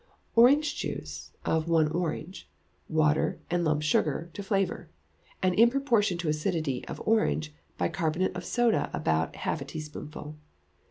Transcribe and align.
Orange 0.35 0.77
juice 0.77 1.29
(of 1.45 1.67
one 1.69 1.87
orange), 1.89 2.49
water, 2.89 3.39
and 3.51 3.63
lump 3.63 3.83
sugar 3.83 4.31
to 4.33 4.41
flavour, 4.41 4.89
and 5.43 5.53
in 5.53 5.69
proportion 5.69 6.17
to 6.17 6.27
acidity 6.27 6.83
of 6.87 6.99
orange, 7.05 7.53
bicarbonate 7.77 8.35
of 8.35 8.43
soda 8.43 8.89
about 8.95 9.35
half 9.35 9.61
a 9.61 9.65
teaspoonful. 9.65 10.37